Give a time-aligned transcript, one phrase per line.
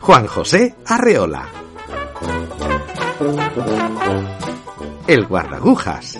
[0.00, 1.46] Juan José Arreola.
[5.06, 6.18] El guardagujas.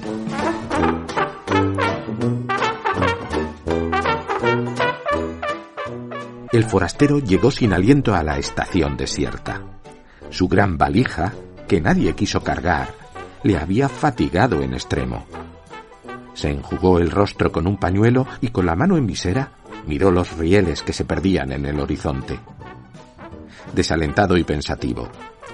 [6.53, 9.63] El forastero llegó sin aliento a la estación desierta.
[10.31, 11.33] Su gran valija,
[11.67, 12.95] que nadie quiso cargar,
[13.43, 15.27] le había fatigado en extremo.
[16.35, 20.37] Se enjugó el rostro con un pañuelo y con la mano en visera miró los
[20.37, 22.39] rieles que se perdían en el horizonte
[23.73, 25.09] desalentado y pensativo.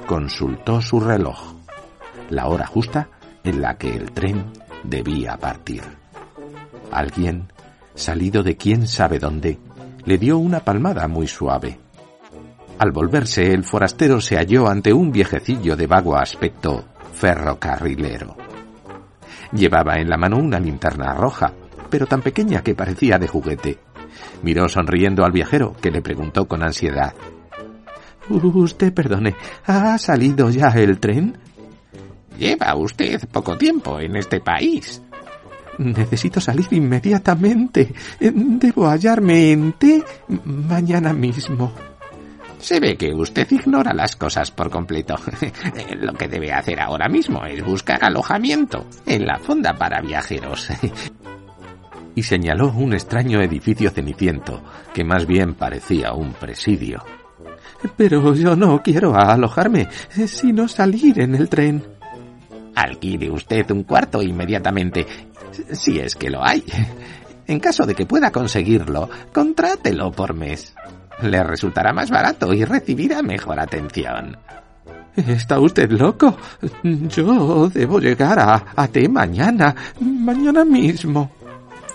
[0.06, 1.55] Consultó su reloj,
[2.30, 3.08] la hora justa
[3.44, 4.52] en la que el tren
[4.83, 5.83] debía partir.
[6.92, 7.52] Alguien,
[7.94, 9.58] salido de quién sabe dónde,
[10.05, 11.78] le dio una palmada muy suave.
[12.78, 18.36] Al volverse, el forastero se halló ante un viejecillo de vago aspecto ferrocarrilero.
[19.52, 21.52] Llevaba en la mano una linterna roja,
[21.88, 23.86] pero tan pequeña que parecía de juguete.
[24.42, 27.15] Miró sonriendo al viajero, que le preguntó con ansiedad
[28.29, 29.34] Usted perdone,
[29.67, 31.39] ¿ha salido ya el tren?
[32.39, 35.01] Lleva usted poco tiempo en este país.
[35.79, 37.95] Necesito salir inmediatamente.
[38.19, 40.03] Debo hallarme en T
[40.45, 41.73] mañana mismo.
[42.59, 45.14] Se ve que usted ignora las cosas por completo.
[45.97, 50.69] Lo que debe hacer ahora mismo es buscar alojamiento en la fonda para viajeros.
[52.17, 54.62] Y señaló un extraño edificio ceniciento,
[54.95, 57.05] que más bien parecía un presidio.
[57.95, 59.86] Pero yo no quiero alojarme,
[60.27, 61.85] sino salir en el tren.
[62.74, 65.07] Alquile usted un cuarto inmediatamente,
[65.73, 66.64] si es que lo hay.
[67.46, 70.74] En caso de que pueda conseguirlo, contrátelo por mes.
[71.23, 74.39] Le resultará más barato y recibirá mejor atención.
[75.14, 76.36] ¿Está usted loco?
[76.83, 81.36] Yo debo llegar a, a T mañana, mañana mismo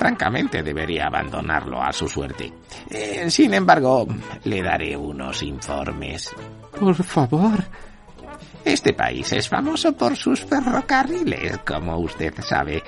[0.02, 2.52] francamente debería abandonarlo a su suerte.
[2.90, 4.08] Eh, sin embargo,
[4.46, 6.34] le daré unos informes.
[6.72, 7.64] Por favor.
[8.66, 12.82] Este país es famoso por sus ferrocarriles, como usted sabe.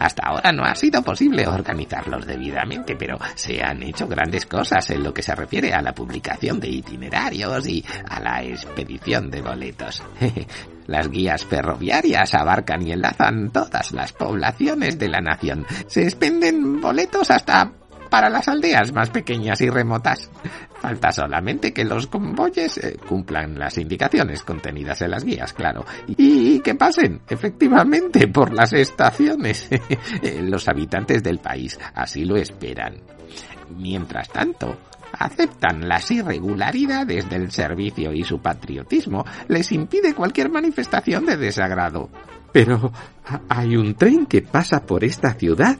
[0.00, 5.04] Hasta ahora no ha sido posible organizarlos debidamente, pero se han hecho grandes cosas en
[5.04, 10.02] lo que se refiere a la publicación de itinerarios y a la expedición de boletos.
[10.86, 15.66] Las guías ferroviarias abarcan y enlazan todas las poblaciones de la nación.
[15.86, 17.72] Se expenden boletos hasta
[18.08, 20.30] para las aldeas más pequeñas y remotas.
[20.80, 26.60] Falta solamente que los convoyes eh, cumplan las indicaciones contenidas en las guías, claro, y,
[26.60, 29.68] que pasen efectivamente por las estaciones.
[30.42, 32.94] los habitantes del país así lo esperan.
[33.76, 34.78] Mientras tanto,
[35.12, 42.10] aceptan las irregularidades del servicio y su patriotismo les impide cualquier manifestación de desagrado.
[42.52, 42.92] Pero
[43.48, 45.76] hay un tren que pasa por esta ciudad.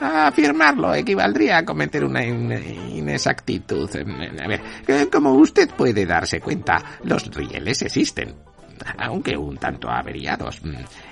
[0.00, 3.90] Afirmarlo equivaldría a cometer una inexactitud.
[3.96, 8.34] A ver, como usted puede darse cuenta, los rieles existen
[8.96, 10.60] aunque un tanto averiados.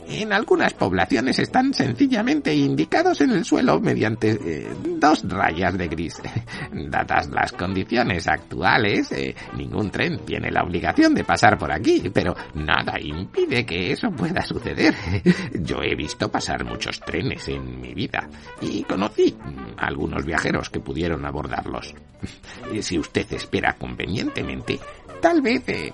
[0.09, 4.69] En algunas poblaciones están sencillamente indicados en el suelo mediante eh,
[4.99, 6.21] dos rayas de gris.
[6.73, 12.35] Dadas las condiciones actuales, eh, ningún tren tiene la obligación de pasar por aquí, pero
[12.55, 14.95] nada impide que eso pueda suceder.
[15.61, 18.29] Yo he visto pasar muchos trenes en mi vida
[18.61, 19.37] y conocí
[19.77, 21.95] algunos viajeros que pudieron abordarlos.
[22.81, 24.79] Si usted espera convenientemente,
[25.21, 25.93] tal vez eh,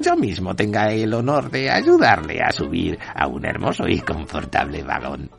[0.00, 5.30] yo mismo tenga el honor de ayudarle a subir a un hermoso y confortable vagón.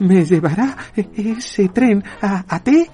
[0.00, 2.90] ¿Me llevará ese tren a, a T?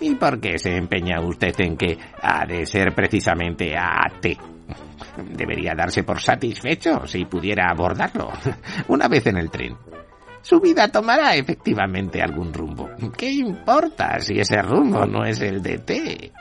[0.00, 4.36] ¿Y por qué se empeña usted en que ha de ser precisamente a T?
[5.34, 8.30] Debería darse por satisfecho si pudiera abordarlo.
[8.88, 9.76] Una vez en el tren,
[10.42, 12.88] su vida tomará efectivamente algún rumbo.
[13.16, 16.32] ¿Qué importa si ese rumbo no es el de T?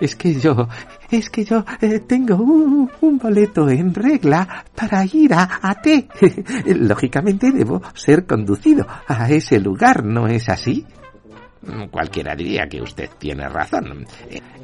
[0.00, 0.68] Es que yo,
[1.10, 6.08] es que yo eh, tengo un, boleto en regla para ir a, a T.
[6.76, 10.86] Lógicamente debo ser conducido a ese lugar, ¿no es así?
[11.90, 14.06] Cualquiera diría que usted tiene razón.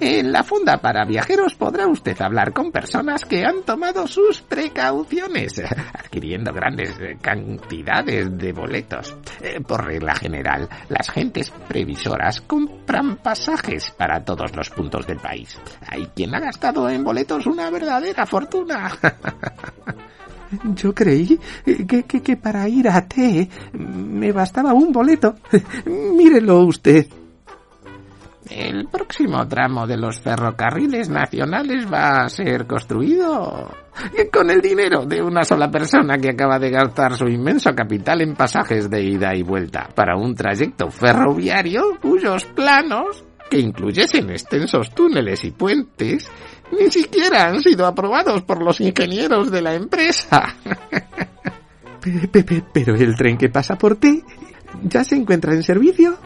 [0.01, 5.61] En la funda para viajeros podrá usted hablar con personas que han tomado sus precauciones,
[5.93, 9.17] adquiriendo grandes cantidades de boletos.
[9.67, 15.59] Por regla general, las gentes previsoras compran pasajes para todos los puntos del país.
[15.87, 18.91] Hay quien ha gastado en boletos una verdadera fortuna.
[20.75, 25.35] Yo creí que, que, para ir a T me bastaba un boleto.
[25.87, 27.07] Mírelo usted.
[28.49, 33.69] El próximo tramo de los ferrocarriles nacionales va a ser construido
[34.33, 38.35] con el dinero de una sola persona que acaba de gastar su inmenso capital en
[38.35, 45.45] pasajes de ida y vuelta para un trayecto ferroviario cuyos planos, que incluyesen extensos túneles
[45.45, 46.31] y puentes,
[46.73, 50.55] ni siquiera han sido aprobados por los ingenieros de la empresa.
[52.73, 54.23] Pero el tren que pasa por ti
[54.83, 56.17] ya se encuentra en servicio.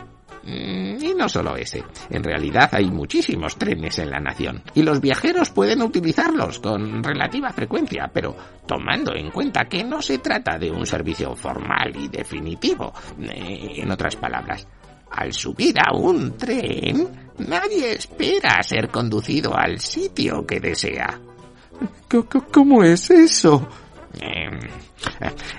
[0.43, 1.85] Mm, y no solo ese.
[2.09, 7.53] En realidad hay muchísimos trenes en la nación y los viajeros pueden utilizarlos con relativa
[7.53, 8.35] frecuencia, pero
[8.67, 12.93] tomando en cuenta que no se trata de un servicio formal y definitivo.
[13.21, 14.67] Eh, en otras palabras,
[15.11, 21.21] al subir a un tren, nadie espera ser conducido al sitio que desea.
[22.53, 23.69] ¿Cómo es eso?
[24.21, 24.59] Em,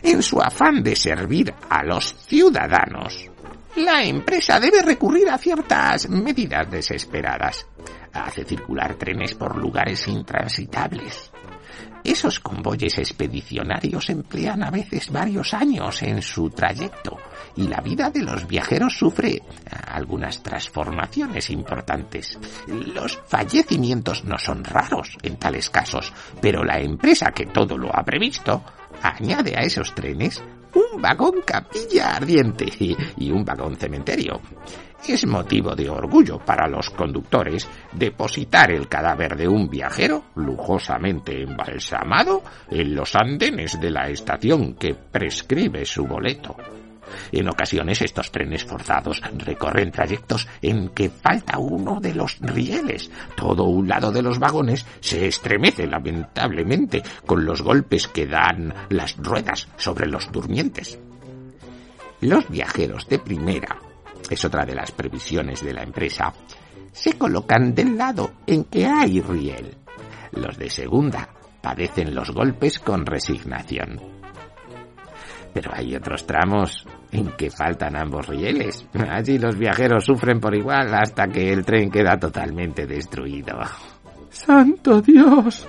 [0.03, 3.29] en su afán de servir a los ciudadanos,
[3.77, 7.65] la empresa debe recurrir a ciertas medidas desesperadas.
[8.13, 11.31] Hace circular trenes por lugares intransitables.
[12.03, 17.17] Esos convoyes expedicionarios emplean a veces varios años en su trayecto
[17.55, 19.41] y la vida de los viajeros sufre
[19.87, 22.39] algunas transformaciones importantes.
[22.67, 28.03] Los fallecimientos no son raros en tales casos, pero la empresa que todo lo ha
[28.03, 28.63] previsto
[29.01, 30.41] añade a esos trenes
[30.73, 32.65] un vagón capilla ardiente
[33.17, 34.39] y un vagón cementerio.
[35.07, 42.43] Es motivo de orgullo para los conductores depositar el cadáver de un viajero lujosamente embalsamado
[42.69, 46.55] en los andenes de la estación que prescribe su boleto.
[47.31, 53.09] En ocasiones estos trenes forzados recorren trayectos en que falta uno de los rieles.
[53.35, 59.17] Todo un lado de los vagones se estremece lamentablemente con los golpes que dan las
[59.17, 60.99] ruedas sobre los durmientes.
[62.21, 63.79] Los viajeros de primera,
[64.29, 66.31] es otra de las previsiones de la empresa,
[66.91, 69.75] se colocan del lado en que hay riel.
[70.31, 71.29] Los de segunda
[71.61, 74.20] padecen los golpes con resignación.
[75.53, 78.85] Pero hay otros tramos en que faltan ambos rieles.
[79.09, 83.59] Allí los viajeros sufren por igual hasta que el tren queda totalmente destruido.
[84.29, 85.67] ¡Santo Dios!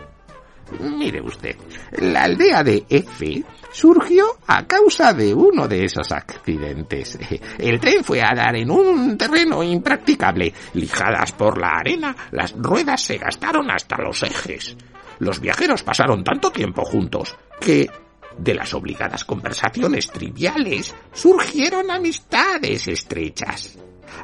[0.81, 1.56] Mire usted,
[1.99, 7.19] la aldea de F surgió a causa de uno de esos accidentes.
[7.58, 10.52] El tren fue a dar en un terreno impracticable.
[10.75, 14.76] Lijadas por la arena, las ruedas se gastaron hasta los ejes.
[15.19, 17.88] Los viajeros pasaron tanto tiempo juntos que
[18.38, 23.79] de las obligadas conversaciones triviales surgieron amistades estrechas.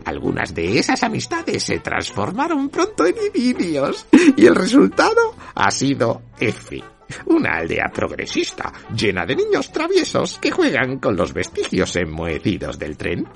[0.05, 4.06] Algunas de esas amistades se transformaron pronto en idilios
[4.37, 6.82] y el resultado ha sido F,
[7.26, 13.26] una aldea progresista llena de niños traviesos que juegan con los vestigios enmohecidos del tren.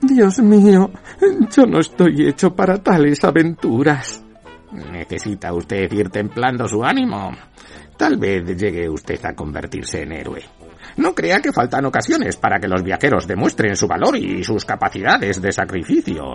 [0.00, 0.90] Dios mío,
[1.50, 4.22] yo no estoy hecho para tales aventuras.
[4.72, 7.32] Necesita usted ir templando su ánimo.
[7.96, 10.44] Tal vez llegue usted a convertirse en héroe.
[10.96, 15.40] No crea que faltan ocasiones para que los viajeros demuestren su valor y sus capacidades
[15.40, 16.34] de sacrificio.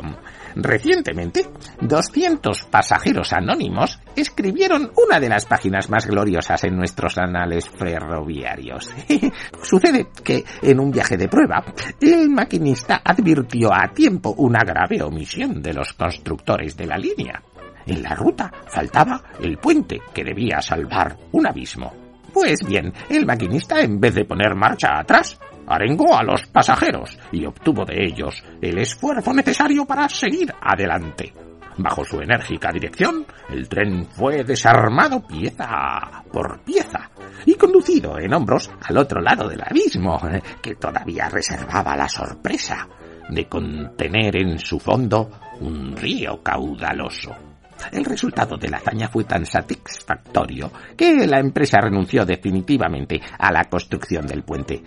[0.55, 1.47] Recientemente,
[1.81, 8.89] 200 pasajeros anónimos escribieron una de las páginas más gloriosas en nuestros anales ferroviarios.
[9.61, 11.63] Sucede que en un viaje de prueba,
[11.99, 17.41] el maquinista advirtió a tiempo una grave omisión de los constructores de la línea.
[17.85, 21.93] En la ruta faltaba el puente que debía salvar un abismo.
[22.33, 27.45] Pues bien, el maquinista, en vez de poner marcha atrás, arengó a los pasajeros y
[27.45, 31.33] obtuvo de ellos el esfuerzo necesario para seguir adelante.
[31.77, 37.09] Bajo su enérgica dirección, el tren fue desarmado pieza por pieza
[37.45, 40.19] y conducido en hombros al otro lado del abismo,
[40.61, 42.87] que todavía reservaba la sorpresa
[43.29, 47.52] de contener en su fondo un río caudaloso.
[47.91, 53.65] El resultado de la hazaña fue tan satisfactorio que la empresa renunció definitivamente a la
[53.65, 54.83] construcción del puente,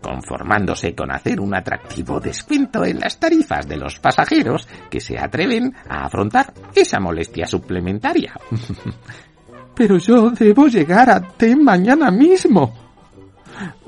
[0.00, 5.74] conformándose con hacer un atractivo descuento en las tarifas de los pasajeros que se atreven
[5.88, 8.34] a afrontar esa molestia suplementaria.
[9.74, 12.74] Pero yo debo llegar a T mañana mismo.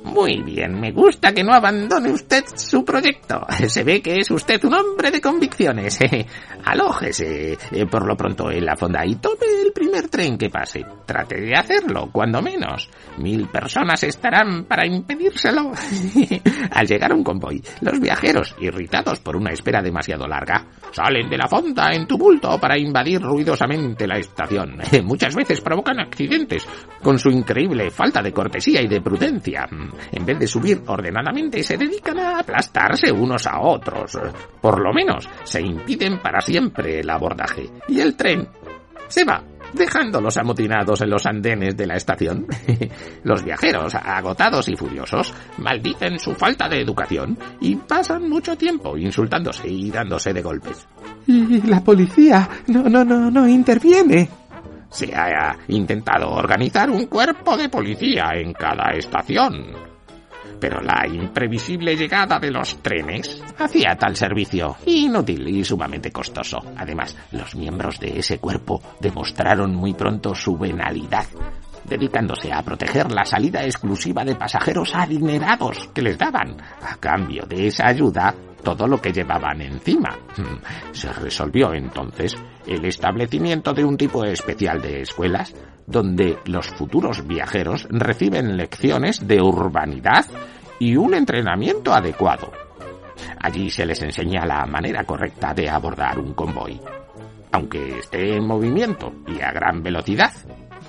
[0.05, 3.47] Muy bien, me gusta que no abandone usted su proyecto.
[3.69, 5.99] Se ve que es usted un hombre de convicciones.
[6.65, 10.85] Alójese eh, por lo pronto en la fonda y tome el primer tren que pase.
[11.07, 12.89] Trate de hacerlo, cuando menos.
[13.19, 15.73] Mil personas estarán para impedírselo.
[16.71, 21.49] Al llegar un convoy, los viajeros, irritados por una espera demasiado larga, salen de la
[21.49, 24.79] fonda en tumulto para invadir ruidosamente la estación.
[25.05, 26.67] Muchas veces provocan accidentes
[27.03, 29.69] con su increíble falta de cortesía y de prudencia.
[30.11, 34.19] En vez de subir ordenadamente, se dedican a aplastarse unos a otros.
[34.61, 37.69] Por lo menos, se impiden para siempre el abordaje.
[37.89, 38.49] Y el tren
[39.09, 42.47] se va dejándolos amotinados en los andenes de la estación.
[43.25, 49.69] los viajeros, agotados y furiosos, maldicen su falta de educación y pasan mucho tiempo insultándose
[49.69, 50.87] y dándose de golpes.
[51.27, 54.29] Y la policía no, no, no, no interviene.
[54.93, 59.93] Se ha intentado organizar un cuerpo de policía en cada estación
[60.63, 66.61] pero la imprevisible llegada de los trenes hacía tal servicio inútil y sumamente costoso.
[66.77, 71.27] Además, los miembros de ese cuerpo demostraron muy pronto su venalidad,
[71.83, 76.57] dedicándose a proteger la salida exclusiva de pasajeros adinerados que les daban.
[76.81, 78.33] A cambio de esa ayuda,
[78.63, 80.19] todo lo que llevaban encima.
[80.37, 80.93] Hmm.
[80.93, 85.55] Se resolvió entonces el establecimiento de un tipo especial de escuelas
[85.87, 90.27] donde los futuros viajeros reciben lecciones de urbanidad
[90.79, 92.51] y un entrenamiento adecuado.
[93.41, 96.81] Allí se les enseña la manera correcta de abordar un convoy.
[97.53, 100.33] Aunque esté en movimiento y a gran velocidad,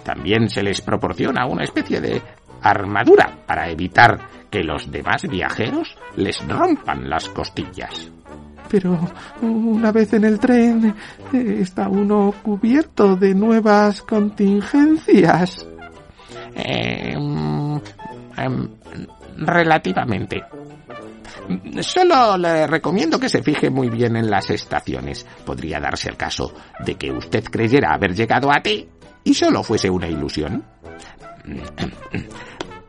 [0.03, 2.22] también se les proporciona una especie de
[2.62, 4.20] armadura para evitar
[4.53, 8.12] que los demás viajeros les rompan las costillas.
[8.69, 9.00] Pero
[9.41, 10.93] una vez en el tren
[11.33, 15.65] está uno cubierto de nuevas contingencias.
[16.53, 17.77] Eh, mm,
[18.38, 18.69] em,
[19.38, 20.43] relativamente.
[21.81, 25.25] Solo le recomiendo que se fije muy bien en las estaciones.
[25.43, 26.53] Podría darse el caso
[26.86, 28.88] de que usted creyera haber llegado a ti
[29.24, 30.63] y solo fuese una ilusión.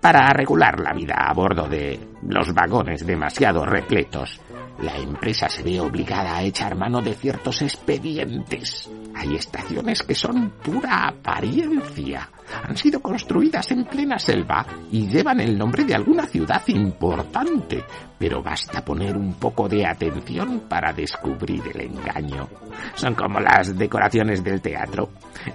[0.04, 4.38] Para regular la vida a bordo de los vagones demasiado repletos,
[4.82, 8.90] la empresa se ve obligada a echar mano de ciertos expedientes.
[9.14, 12.28] Hay estaciones que son pura apariencia.
[12.68, 17.82] Han sido construidas en plena selva y llevan el nombre de alguna ciudad importante,
[18.18, 22.46] pero basta poner un poco de atención para descubrir el engaño.
[22.94, 25.08] Son como las decoraciones del teatro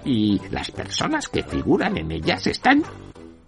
[0.03, 2.84] y las personas que figuran en ellas están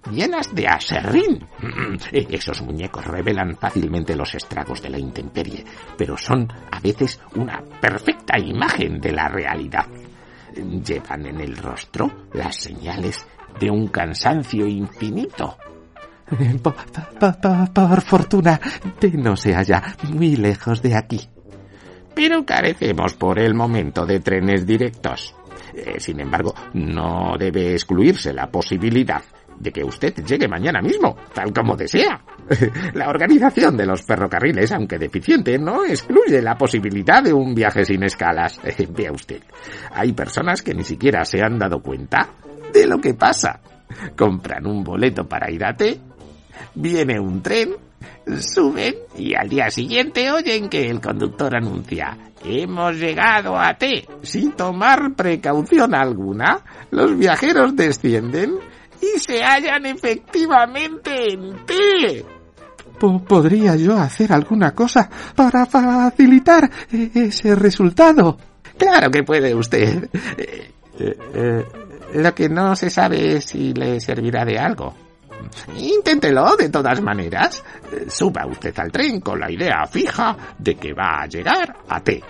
[0.10, 1.46] llenas de aserrín.
[2.12, 5.64] Esos muñecos revelan fácilmente los estragos de la intemperie,
[5.98, 9.86] pero son a veces una perfecta imagen de la realidad.
[10.56, 13.26] Llevan en el rostro las señales
[13.60, 15.58] de un cansancio infinito.
[16.64, 18.60] Por, fortuna,
[19.14, 21.30] no se halla muy lejos de aquí.
[22.16, 25.36] Pero carecemos por el momento de trenes directos.
[25.74, 29.22] Eh, sin embargo, no debe excluirse la posibilidad
[29.62, 32.22] de que usted llegue mañana mismo, tal como desea.
[32.94, 38.04] La organización de los ferrocarriles, aunque deficiente, no excluye la posibilidad de un viaje sin
[38.04, 38.60] escalas.
[38.90, 39.42] Vea usted,
[39.92, 42.30] hay personas que ni siquiera se han dado cuenta
[42.74, 43.60] de lo que pasa.
[44.18, 46.00] Compran un boleto para ir a T,
[46.76, 47.76] viene un tren,
[48.40, 54.08] suben y al día siguiente oyen que el conductor anuncia Hemos llegado a T.
[54.24, 58.58] Sin tomar precaución alguna, los viajeros descienden
[59.02, 62.24] y se hallan efectivamente en ti.
[63.28, 68.38] ¿Podría yo hacer alguna cosa para facilitar ese resultado?
[68.78, 70.08] Claro que puede usted.
[70.38, 71.66] Eh, eh, eh,
[72.14, 74.94] lo que no se sabe es si le servirá de algo.
[75.78, 77.64] Inténtelo de todas maneras.
[78.08, 82.22] Suba usted al tren con la idea fija de que va a llegar a T.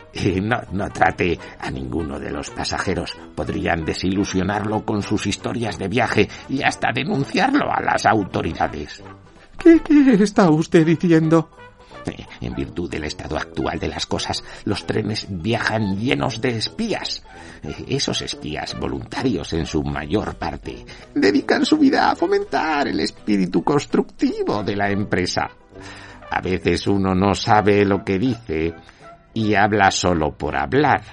[0.42, 3.18] No, no trate a ninguno de los pasajeros.
[3.36, 9.04] Podrían desilusionarlo con sus historias de viaje y hasta denunciarlo a las autoridades.
[9.58, 11.50] ¿Qué, qué está usted diciendo?
[12.42, 17.24] En virtud del estado actual de las cosas, los trenes viajan llenos de espías.
[17.88, 24.64] Esos espías, voluntarios en su mayor parte, dedican su vida a fomentar el espíritu constructivo
[24.64, 25.50] de la empresa.
[26.30, 28.74] A veces uno no sabe lo que dice
[29.34, 31.04] y habla solo por hablar.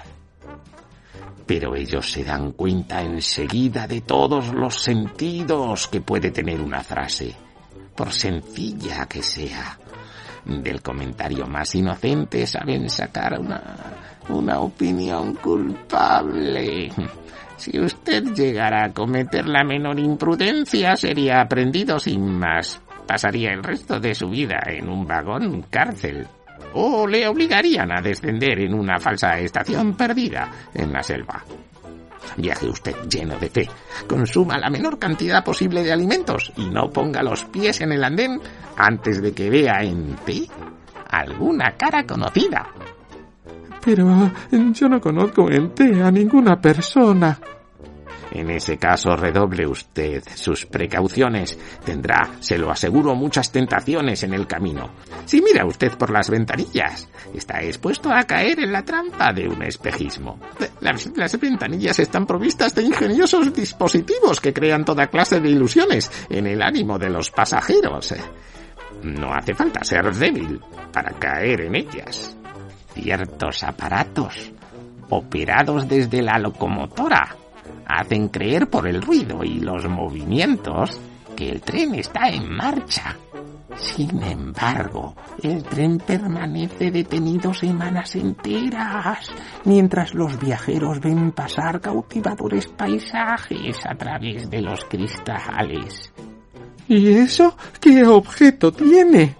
[1.45, 7.35] Pero ellos se dan cuenta enseguida de todos los sentidos que puede tener una frase,
[7.95, 9.77] por sencilla que sea
[10.45, 13.61] del comentario más inocente saben sacar una,
[14.29, 16.91] una opinión culpable.
[17.57, 22.81] Si usted llegara a cometer la menor imprudencia, sería aprendido sin más.
[23.05, 26.27] pasaría el resto de su vida en un vagón cárcel.
[26.73, 31.43] O le obligarían a descender en una falsa estación perdida en la selva.
[32.37, 33.69] Viaje usted lleno de fe,
[34.07, 38.41] consuma la menor cantidad posible de alimentos y no ponga los pies en el andén
[38.77, 40.49] antes de que vea en ti
[41.09, 42.67] alguna cara conocida.
[43.83, 44.31] Pero
[44.73, 47.39] yo no conozco en té a ninguna persona.
[48.31, 51.57] En ese caso redoble usted sus precauciones.
[51.83, 54.91] Tendrá, se lo aseguro, muchas tentaciones en el camino.
[55.25, 59.63] Si mira usted por las ventanillas, está expuesto a caer en la trampa de un
[59.63, 60.39] espejismo.
[60.81, 66.45] Las, las, ventanillas están provistas de ingeniosos dispositivos que crean toda clase de ilusiones en
[66.47, 68.13] el ánimo de los pasajeros.
[69.03, 70.59] No hace falta ser débil
[70.91, 72.35] para caer en ellas.
[72.93, 74.51] Ciertos aparatos,
[75.09, 77.35] operados desde la locomotora,
[77.89, 81.01] hacen creer por el ruido y los movimientos
[81.35, 83.17] que el tren está en marcha.
[83.75, 89.31] Sin embargo, el tren permanece detenido semanas enteras,
[89.65, 96.11] mientras los viajeros ven pasar cautivadores paisajes a través de los cristales.
[96.87, 99.35] ¿Y eso qué objeto tiene?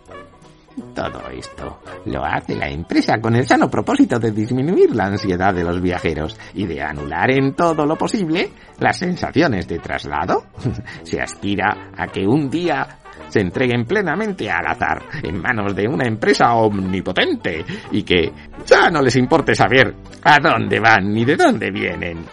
[0.93, 5.63] Todo esto lo hace la empresa con el sano propósito de disminuir la ansiedad de
[5.63, 10.45] los viajeros y de anular en todo lo posible las sensaciones de traslado.
[11.03, 16.07] Se aspira a que un día se entreguen plenamente al azar en manos de una
[16.07, 18.31] empresa omnipotente y que
[18.65, 19.93] ya no les importe saber
[20.23, 22.25] a dónde van ni de dónde vienen.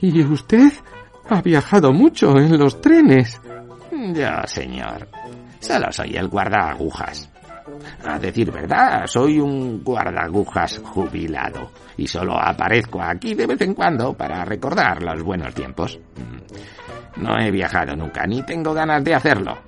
[0.00, 0.72] ¿Y usted
[1.28, 3.40] ha viajado mucho en los trenes?
[3.90, 5.08] Yo, señor,
[5.60, 7.30] solo soy el guardaagujas.
[8.04, 14.14] A decir verdad, soy un guardagujas jubilado y solo aparezco aquí de vez en cuando
[14.14, 15.98] para recordar los buenos tiempos.
[17.16, 19.67] No he viajado nunca, ni tengo ganas de hacerlo.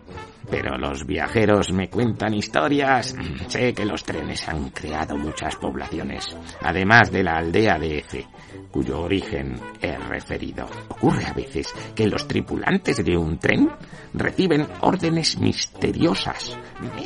[0.50, 3.14] Pero los viajeros me cuentan historias.
[3.46, 8.26] Sé que los trenes han creado muchas poblaciones, además de la aldea de F,
[8.70, 10.66] cuyo origen he referido.
[10.88, 13.70] Ocurre a veces que los tripulantes de un tren
[14.14, 16.58] reciben órdenes misteriosas.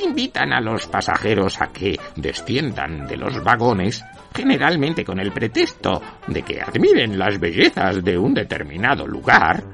[0.02, 6.42] Invitan a los pasajeros a que desciendan de los vagones, generalmente con el pretexto de
[6.42, 9.73] que admiren las bellezas de un determinado lugar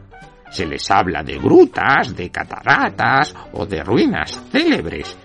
[0.50, 5.16] se les habla de grutas, de cataratas o de ruinas célebres.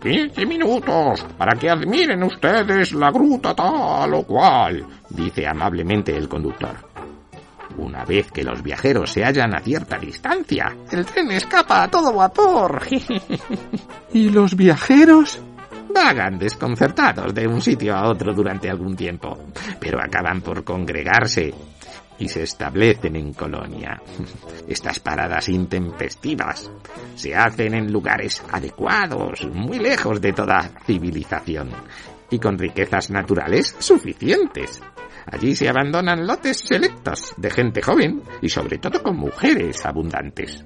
[0.00, 6.76] Quince minutos para que admiren ustedes la gruta tal o cual, dice amablemente el conductor.
[7.76, 12.12] Una vez que los viajeros se hallan a cierta distancia, el tren escapa a todo
[12.12, 12.82] vapor.
[14.12, 15.40] ¿Y los viajeros?
[15.94, 19.36] Vagan desconcertados de un sitio a otro durante algún tiempo,
[19.80, 21.54] pero acaban por congregarse
[22.18, 24.00] y se establecen en colonia.
[24.68, 26.70] Estas paradas intempestivas
[27.14, 31.70] se hacen en lugares adecuados, muy lejos de toda civilización,
[32.30, 34.82] y con riquezas naturales suficientes.
[35.30, 40.64] Allí se abandonan lotes selectos de gente joven y sobre todo con mujeres abundantes.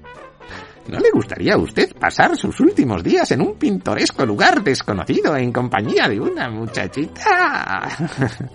[0.88, 5.52] ¿No le gustaría a usted pasar sus últimos días en un pintoresco lugar desconocido en
[5.52, 7.88] compañía de una muchachita?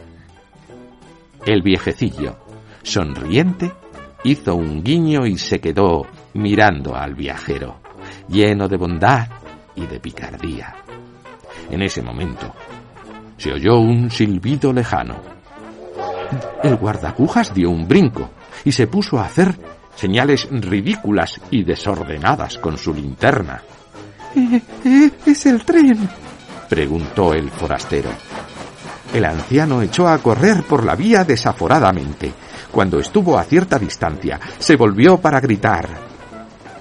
[1.45, 2.37] El viejecillo,
[2.83, 3.71] sonriente,
[4.23, 7.79] hizo un guiño y se quedó mirando al viajero,
[8.27, 9.27] lleno de bondad
[9.75, 10.75] y de picardía.
[11.69, 12.53] En ese momento
[13.37, 15.15] se oyó un silbido lejano.
[16.63, 18.31] El guardacujas dio un brinco
[18.65, 19.55] y se puso a hacer
[19.95, 23.61] señales ridículas y desordenadas con su linterna.
[24.35, 26.09] Eh, eh, ¿Es el tren?
[26.69, 28.09] preguntó el forastero.
[29.13, 32.33] El anciano echó a correr por la vía desaforadamente.
[32.71, 35.87] Cuando estuvo a cierta distancia, se volvió para gritar.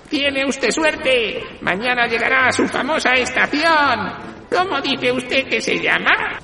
[0.09, 1.43] Tiene usted suerte.
[1.63, 4.37] Mañana llegará a su famosa estación.
[4.51, 6.39] ¿Cómo dice usted que se llama?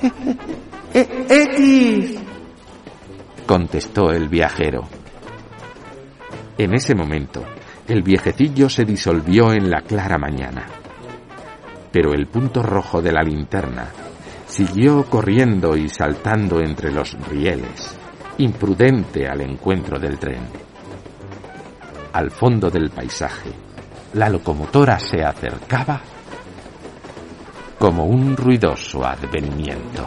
[0.94, 2.18] X.
[3.46, 4.88] contestó el viajero.
[6.56, 7.44] En ese momento,
[7.86, 10.66] el viejecillo se disolvió en la clara mañana.
[11.90, 13.88] Pero el punto rojo de la linterna
[14.46, 17.97] siguió corriendo y saltando entre los rieles,
[18.38, 20.46] imprudente al encuentro del tren.
[22.12, 23.50] Al fondo del paisaje,
[24.14, 26.00] la locomotora se acercaba
[27.78, 30.06] como un ruidoso advenimiento.